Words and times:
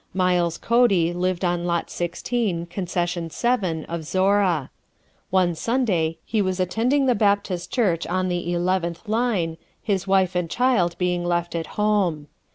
Miles 0.15 0.57
Cody 0.57 1.13
lived 1.13 1.45
on 1.45 1.65
lot 1.65 1.91
16, 1.91 2.65
concession 2.65 3.29
7, 3.29 3.85
of 3.85 4.03
Zorra. 4.03 4.71
One 5.29 5.53
Sunday 5.53 6.17
he 6.25 6.41
was 6.41 6.59
attending 6.59 7.05
the 7.05 7.13
Baptist 7.13 7.71
Church 7.71 8.07
on 8.07 8.27
the 8.27 8.47
11th 8.47 9.07
line, 9.07 9.57
his 9.79 10.07
wife 10.07 10.33
and 10.33 10.49
child 10.49 10.95
being 10.97 11.23
left 11.23 11.53
at 11.53 11.67
home. 11.77 12.29